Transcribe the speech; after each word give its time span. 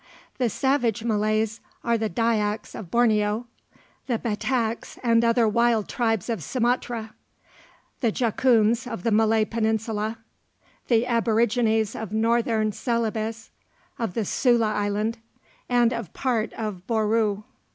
The 0.39 0.49
savage 0.49 1.03
Malays 1.03 1.59
are 1.83 1.95
the 1.95 2.09
Dyaks 2.09 2.73
of 2.73 2.89
Borneo; 2.89 3.45
the 4.07 4.17
Battaks 4.17 4.97
and 5.03 5.23
other 5.23 5.47
wild 5.47 5.87
tribes 5.87 6.27
of 6.27 6.41
Sumatra; 6.41 7.13
the 7.99 8.11
Jakuns 8.11 8.87
of 8.91 9.03
the 9.03 9.11
Malay 9.11 9.45
Peninsula; 9.45 10.17
the 10.87 11.05
aborigines 11.05 11.95
of 11.95 12.11
Northern 12.13 12.71
Celebes, 12.71 13.51
of 13.99 14.15
the 14.15 14.25
Sula 14.25 14.73
island, 14.73 15.19
and 15.69 15.93
of 15.93 16.11
part 16.13 16.51
of 16.53 16.87
Bouru. 16.87 17.43